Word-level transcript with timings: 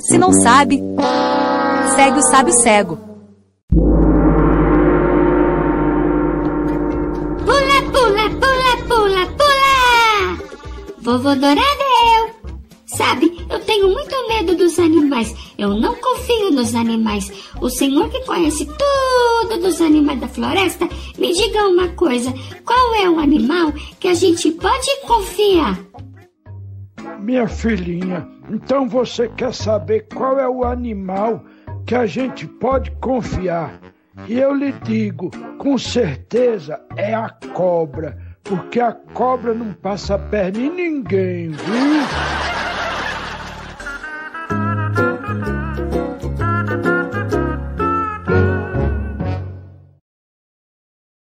Se 0.00 0.18
não 0.18 0.32
sabe, 0.32 0.82
segue 1.94 2.18
o 2.18 2.22
sábio 2.22 2.52
cego. 2.52 2.98
Pula, 7.44 7.78
pula, 7.92 8.28
pula, 8.40 8.76
pula, 8.88 9.26
pula! 9.38 10.38
Vovô 10.98 11.36
Doradeu! 11.36 12.34
Sabe, 12.86 13.46
eu 13.48 13.60
tenho 13.60 13.88
muito 13.88 14.16
medo 14.26 14.56
dos 14.56 14.80
animais. 14.80 15.32
Eu 15.56 15.74
não 15.74 15.94
confio 15.94 16.50
nos 16.50 16.74
animais. 16.74 17.30
O 17.60 17.70
senhor 17.70 18.10
que 18.10 18.24
conhece 18.24 18.66
tudo 18.66 19.60
dos 19.60 19.80
animais 19.80 20.18
da 20.18 20.26
floresta, 20.26 20.88
me 21.16 21.32
diga 21.32 21.68
uma 21.68 21.86
coisa: 21.90 22.34
qual 22.64 22.94
é 22.96 23.08
o 23.08 23.20
animal 23.20 23.72
que 24.00 24.08
a 24.08 24.14
gente 24.14 24.50
pode 24.50 24.88
confiar? 25.06 25.78
Minha 27.18 27.48
filhinha, 27.48 28.26
então 28.50 28.88
você 28.88 29.28
quer 29.28 29.52
saber 29.52 30.06
qual 30.14 30.38
é 30.38 30.48
o 30.48 30.64
animal 30.64 31.44
que 31.86 31.94
a 31.94 32.06
gente 32.06 32.46
pode 32.46 32.90
confiar? 32.92 33.80
E 34.28 34.38
eu 34.38 34.54
lhe 34.54 34.72
digo, 34.72 35.30
com 35.58 35.76
certeza 35.76 36.80
é 36.96 37.14
a 37.14 37.28
cobra, 37.52 38.16
porque 38.42 38.80
a 38.80 38.92
cobra 38.92 39.52
não 39.52 39.72
passa 39.74 40.18
perna 40.18 40.58
em 40.58 40.70
ninguém, 40.70 41.50
viu? 41.50 42.05